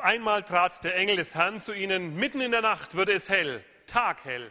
[0.00, 3.64] einmal trat der Engel des Herrn zu ihnen, mitten in der Nacht wurde es hell,
[3.86, 4.50] taghell.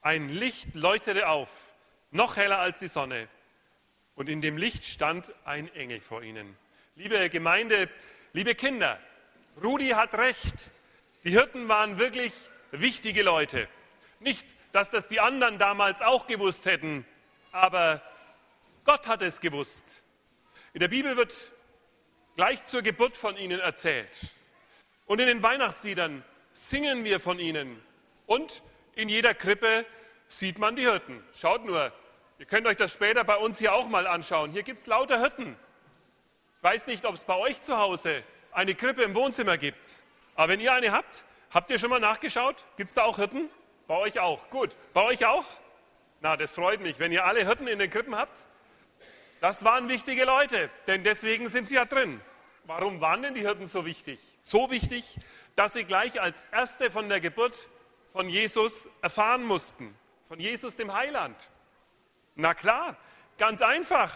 [0.00, 1.72] Ein Licht leuchtete auf,
[2.10, 3.28] noch heller als die Sonne.
[4.14, 6.56] Und in dem Licht stand ein Engel vor ihnen.
[6.96, 7.88] Liebe Gemeinde,
[8.32, 8.98] liebe Kinder,
[9.62, 10.70] Rudi hat recht.
[11.24, 12.32] Die Hirten waren wirklich
[12.70, 13.68] wichtige Leute.
[14.20, 17.06] Nicht, dass das die anderen damals auch gewusst hätten,
[17.52, 18.02] aber
[18.84, 20.02] Gott hat es gewusst.
[20.72, 21.34] In der Bibel wird
[22.34, 24.08] gleich zur Geburt von ihnen erzählt.
[25.12, 27.82] Und in den Weihnachtsliedern singen wir von ihnen.
[28.24, 28.62] Und
[28.94, 29.84] in jeder Krippe
[30.26, 31.22] sieht man die Hirten.
[31.34, 31.92] Schaut nur,
[32.38, 34.52] ihr könnt euch das später bei uns hier auch mal anschauen.
[34.52, 35.54] Hier gibt es lauter Hirten.
[36.56, 38.22] Ich weiß nicht, ob es bei euch zu Hause
[38.52, 39.84] eine Krippe im Wohnzimmer gibt.
[40.34, 42.64] Aber wenn ihr eine habt, habt ihr schon mal nachgeschaut?
[42.78, 43.50] Gibt es da auch Hirten?
[43.88, 44.48] Bei euch auch.
[44.48, 44.70] Gut.
[44.94, 45.44] Bei euch auch?
[46.22, 48.46] Na, das freut mich, wenn ihr alle Hirten in den Krippen habt.
[49.42, 52.22] Das waren wichtige Leute, denn deswegen sind sie ja drin.
[52.64, 54.18] Warum waren denn die Hirten so wichtig?
[54.42, 55.16] So wichtig,
[55.56, 57.68] dass sie gleich als Erste von der Geburt
[58.12, 59.94] von Jesus erfahren mussten.
[60.28, 61.50] Von Jesus, dem Heiland.
[62.34, 62.96] Na klar,
[63.38, 64.14] ganz einfach.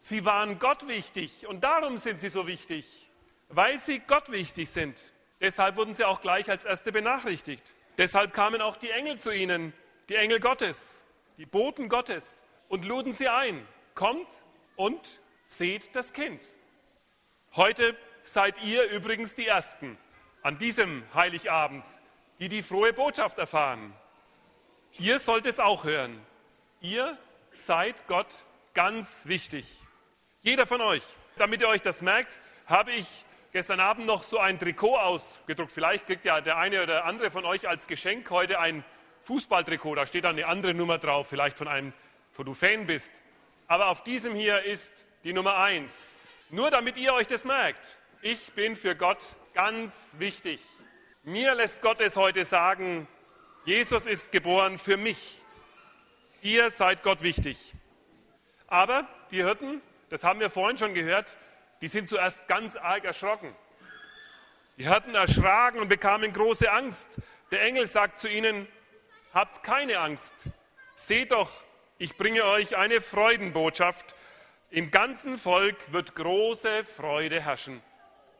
[0.00, 3.08] Sie waren Gott wichtig und darum sind sie so wichtig,
[3.48, 5.12] weil sie Gott wichtig sind.
[5.40, 7.62] Deshalb wurden sie auch gleich als Erste benachrichtigt.
[7.98, 9.72] Deshalb kamen auch die Engel zu ihnen,
[10.08, 11.04] die Engel Gottes,
[11.36, 14.28] die Boten Gottes und luden sie ein kommt
[14.76, 16.42] und seht das Kind.
[17.56, 19.98] Heute seid ihr übrigens die Ersten
[20.42, 21.84] an diesem Heiligabend,
[22.38, 23.92] die die frohe Botschaft erfahren.
[24.98, 26.20] Ihr sollt es auch hören.
[26.80, 27.18] Ihr
[27.52, 29.66] seid Gott ganz wichtig.
[30.42, 31.02] Jeder von euch.
[31.36, 33.06] Damit ihr euch das merkt, habe ich
[33.52, 35.72] gestern Abend noch so ein Trikot ausgedruckt.
[35.72, 38.84] Vielleicht kriegt ja der eine oder andere von euch als Geschenk heute ein
[39.22, 39.96] Fußballtrikot.
[39.96, 41.92] Da steht dann eine andere Nummer drauf, vielleicht von einem,
[42.34, 43.20] wo du Fan bist
[43.70, 46.12] aber auf diesem hier ist die Nummer eins.
[46.52, 47.98] Nur damit ihr euch das merkt.
[48.22, 49.22] Ich bin für Gott
[49.54, 50.60] ganz wichtig.
[51.22, 53.06] Mir lässt Gott es heute sagen,
[53.64, 55.42] Jesus ist geboren für mich.
[56.42, 57.74] Ihr seid Gott wichtig.
[58.66, 61.38] Aber die Hirten, das haben wir vorhin schon gehört,
[61.82, 63.54] die sind zuerst ganz arg erschrocken.
[64.76, 67.20] Die Hirten erschraken und bekamen große Angst.
[67.52, 68.66] Der Engel sagt zu ihnen,
[69.32, 70.34] habt keine Angst.
[70.96, 71.50] Seht doch,
[71.98, 74.16] ich bringe euch eine Freudenbotschaft.
[74.72, 77.82] Im ganzen Volk wird große Freude herrschen.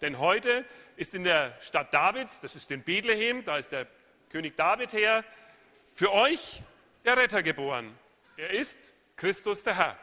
[0.00, 0.64] Denn heute
[0.94, 3.88] ist in der Stadt Davids, das ist in Bethlehem, da ist der
[4.28, 5.24] König David her,
[5.92, 6.62] für euch
[7.04, 7.98] der Retter geboren.
[8.36, 9.98] Er ist Christus der Herr.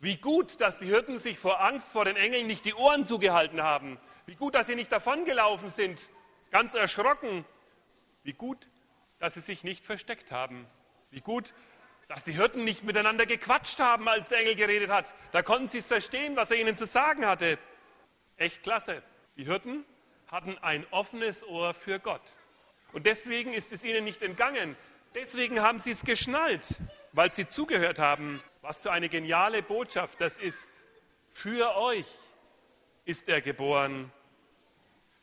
[0.00, 3.62] Wie gut, dass die Hirten sich vor Angst vor den Engeln nicht die Ohren zugehalten
[3.62, 4.00] haben.
[4.24, 6.08] Wie gut, dass sie nicht davongelaufen sind,
[6.50, 7.44] ganz erschrocken.
[8.22, 8.66] Wie gut,
[9.18, 10.66] dass sie sich nicht versteckt haben.
[11.10, 11.52] Wie gut,
[12.08, 15.14] dass die Hirten nicht miteinander gequatscht haben, als der Engel geredet hat.
[15.32, 17.58] Da konnten sie es verstehen, was er ihnen zu sagen hatte.
[18.38, 19.02] Echt klasse.
[19.36, 19.84] Die Hirten
[20.26, 22.22] hatten ein offenes Ohr für Gott.
[22.92, 24.74] Und deswegen ist es ihnen nicht entgangen.
[25.14, 26.80] Deswegen haben sie es geschnallt,
[27.12, 28.42] weil sie zugehört haben.
[28.62, 30.70] Was für eine geniale Botschaft das ist.
[31.30, 32.06] Für euch
[33.04, 34.10] ist er geboren.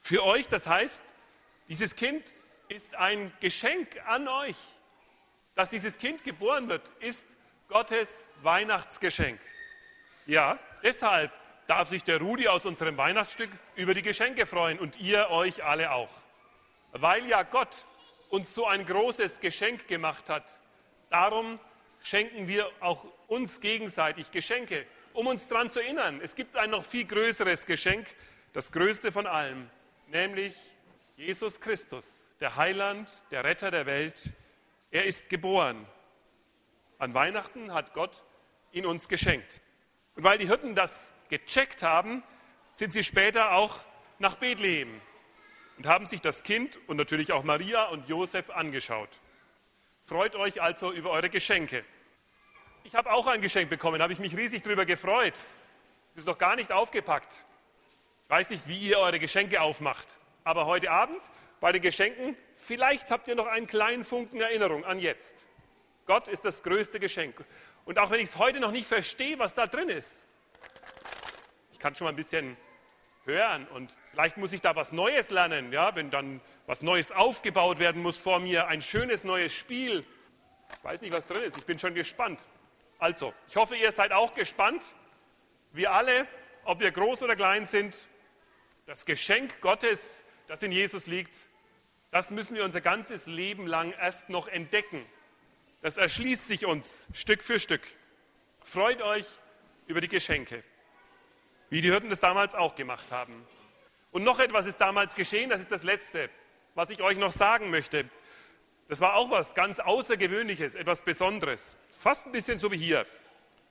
[0.02, 1.04] Für euch, das heißt,
[1.68, 2.24] dieses Kind
[2.68, 4.56] ist ein Geschenk an euch
[5.56, 7.26] dass dieses Kind geboren wird, ist
[7.70, 9.40] Gottes Weihnachtsgeschenk.
[10.28, 11.32] Ja, deshalb
[11.68, 15.92] darf sich der Rudi aus unserem Weihnachtsstück über die Geschenke freuen und ihr euch alle
[15.92, 16.12] auch.
[16.92, 17.86] Weil ja Gott
[18.30, 20.60] uns so ein großes Geschenk gemacht hat,
[21.10, 21.60] darum
[22.04, 26.20] schenken wir auch uns gegenseitig Geschenke, um uns daran zu erinnern.
[26.22, 28.08] Es gibt ein noch viel größeres Geschenk,
[28.54, 29.70] das größte von allem,
[30.08, 30.54] nämlich
[31.18, 34.34] Jesus Christus, der Heiland, der Retter der Welt,
[34.96, 35.86] er ist geboren.
[37.00, 38.24] An Weihnachten hat Gott
[38.72, 39.60] ihn uns geschenkt.
[40.16, 42.24] Und weil die Hirten das gecheckt haben,
[42.72, 43.76] sind sie später auch
[44.20, 45.02] nach Bethlehem
[45.78, 49.10] und haben sich das Kind und natürlich auch Maria und Josef angeschaut.
[50.06, 51.84] Freut euch also über eure Geschenke.
[52.86, 55.36] Ich habe auch ein Geschenk bekommen, habe ich mich riesig darüber gefreut.
[56.14, 57.44] Es ist noch gar nicht aufgepackt.
[58.24, 60.08] Ich weiß nicht, wie ihr eure Geschenke aufmacht.
[60.46, 61.20] Aber heute Abend
[61.60, 65.36] bei den Geschenken, vielleicht habt ihr noch einen kleinen Funken Erinnerung an jetzt.
[66.06, 67.44] Gott ist das größte Geschenk.
[67.86, 70.26] Und auch wenn ich es heute noch nicht verstehe, was da drin ist,
[71.72, 72.58] ich kann schon mal ein bisschen
[73.26, 77.80] hören und vielleicht muss ich da was Neues lernen, ja, wenn dann was Neues aufgebaut
[77.80, 80.02] werden muss vor mir, ein schönes neues Spiel.
[80.78, 82.40] Ich weiß nicht, was drin ist, ich bin schon gespannt.
[83.00, 84.96] Also, ich hoffe, ihr seid auch gespannt.
[85.74, 86.28] Wir alle,
[86.64, 88.08] ob wir groß oder klein sind,
[88.86, 91.38] das Geschenk Gottes das in Jesus liegt,
[92.12, 95.06] das müssen wir unser ganzes Leben lang erst noch entdecken.
[95.82, 97.82] Das erschließt sich uns Stück für Stück.
[98.64, 99.26] Freut euch
[99.88, 100.64] über die Geschenke,
[101.70, 103.46] wie die Hirten das damals auch gemacht haben.
[104.12, 106.30] Und noch etwas ist damals geschehen, das ist das Letzte,
[106.74, 108.10] was ich euch noch sagen möchte.
[108.88, 111.76] Das war auch was ganz Außergewöhnliches, etwas Besonderes.
[111.98, 113.06] Fast ein bisschen so wie hier.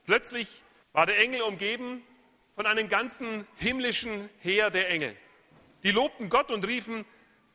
[0.04, 0.62] Plötzlich
[0.92, 2.04] war der Engel umgeben
[2.56, 5.16] von einem ganzen himmlischen Heer der Engel.
[5.84, 7.04] Die lobten Gott und riefen,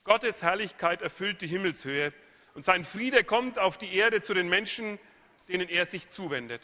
[0.03, 2.13] Gottes Herrlichkeit erfüllt die Himmelshöhe
[2.53, 4.99] und sein Friede kommt auf die Erde zu den Menschen,
[5.47, 6.61] denen er sich zuwendet.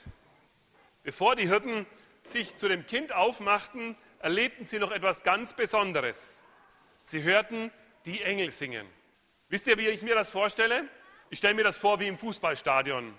[1.04, 1.88] Bevor die Hirten
[2.24, 6.44] sich zu dem Kind aufmachten, erlebten sie noch etwas ganz Besonderes.
[7.02, 7.72] Sie hörten
[8.06, 8.88] die Engel singen.
[9.50, 10.88] Wisst ihr, wie ich mir das vorstelle?
[11.32, 13.14] Ich stelle mir das vor wie im Fußballstadion.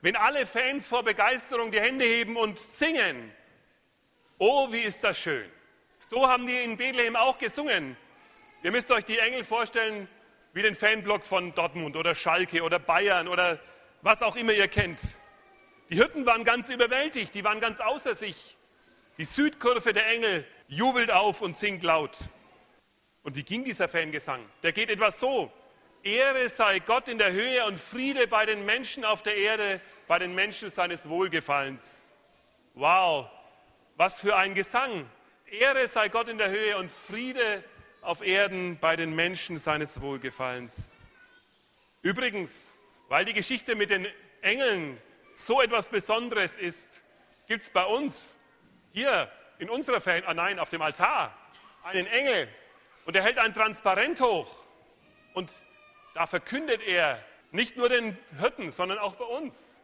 [0.00, 3.32] Wenn alle Fans vor Begeisterung die Hände heben und singen,
[4.38, 5.50] oh, wie ist das schön.
[6.00, 7.96] So haben die in Bethlehem auch gesungen.
[8.62, 10.08] Ihr müsst euch die Engel vorstellen
[10.52, 13.60] wie den Fanblock von Dortmund oder Schalke oder Bayern oder
[14.02, 15.00] was auch immer ihr kennt.
[15.88, 18.56] Die Hirten waren ganz überwältigt, die waren ganz außer sich.
[19.18, 22.16] Die Südkurve der Engel jubelt auf und singt laut.
[23.22, 24.44] Und wie ging dieser Fangesang?
[24.62, 25.52] Der geht etwas so.
[26.02, 30.18] Ehre sei Gott in der Höhe und Friede bei den Menschen auf der Erde, bei
[30.18, 32.10] den Menschen seines Wohlgefallens.
[32.74, 33.26] Wow,
[33.96, 35.08] was für ein Gesang.
[35.50, 37.64] Ehre sei Gott in der Höhe und Friede
[38.02, 40.96] auf Erden bei den Menschen seines Wohlgefallens.
[42.02, 42.74] Übrigens,
[43.08, 44.06] weil die Geschichte mit den
[44.42, 45.00] Engeln
[45.32, 47.02] so etwas Besonderes ist,
[47.48, 48.38] gibt es bei uns
[48.92, 51.36] hier in unserer Fan, ah nein, auf dem Altar
[51.82, 52.48] einen Engel
[53.04, 54.64] und er hält ein Transparent hoch
[55.34, 55.50] und
[56.14, 59.76] da verkündet er nicht nur den Hirten, sondern auch bei uns.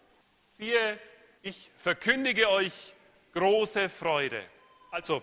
[0.59, 0.99] Siehe,
[1.43, 2.95] ich verkündige euch
[3.35, 4.45] große Freude.
[4.93, 5.23] Also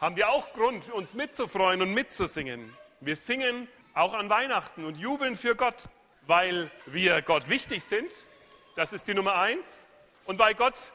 [0.00, 2.74] haben wir auch Grund, uns mitzufreuen und mitzusingen.
[3.00, 5.84] Wir singen auch an Weihnachten und jubeln für Gott,
[6.26, 8.10] weil wir Gott wichtig sind.
[8.74, 9.86] Das ist die Nummer eins.
[10.26, 10.92] Und weil Gott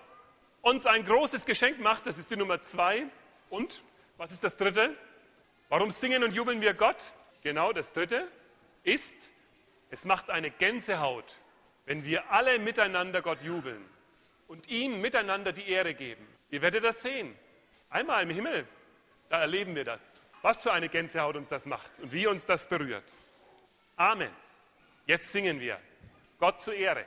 [0.61, 3.05] uns ein großes Geschenk macht, das ist die Nummer zwei.
[3.49, 3.81] Und
[4.17, 4.95] was ist das dritte?
[5.69, 7.13] Warum singen und jubeln wir Gott?
[7.41, 8.27] Genau, das dritte
[8.83, 9.17] ist,
[9.89, 11.39] es macht eine Gänsehaut,
[11.85, 13.83] wenn wir alle miteinander Gott jubeln
[14.47, 16.27] und ihm miteinander die Ehre geben.
[16.51, 17.35] Ihr werdet das sehen.
[17.89, 18.67] Einmal im Himmel,
[19.31, 20.27] da erleben wir das.
[20.41, 23.05] Was für eine Gänsehaut uns das macht und wie uns das berührt.
[23.95, 24.31] Amen.
[25.05, 25.79] Jetzt singen wir.
[26.37, 26.99] Gott zur Ehre.